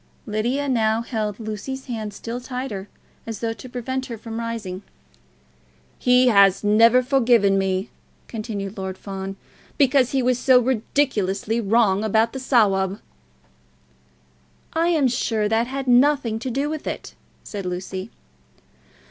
Lydia 0.25 0.67
now 0.67 1.03
held 1.03 1.39
Lucy's 1.39 1.85
hand 1.85 2.11
still 2.11 2.41
tighter, 2.41 2.89
as 3.27 3.37
though 3.39 3.53
to 3.53 3.69
prevent 3.69 4.07
her 4.07 4.15
rising. 4.25 4.81
"He 5.99 6.29
has 6.29 6.63
never 6.63 7.03
forgiven 7.03 7.55
me," 7.59 7.91
continued 8.27 8.79
Lord 8.79 8.97
Fawn, 8.97 9.35
"because 9.77 10.09
he 10.09 10.23
was 10.23 10.39
so 10.39 10.59
ridiculously 10.59 11.61
wrong 11.61 12.03
about 12.03 12.33
the 12.33 12.39
Sawab." 12.39 12.99
"I 14.73 14.87
am 14.87 15.07
sure 15.07 15.47
that 15.47 15.67
had 15.67 15.85
nothing 15.87 16.39
to 16.39 16.49
do 16.49 16.67
with 16.67 16.87
it," 16.87 17.13
said 17.43 17.67
Lucy. 17.67 18.09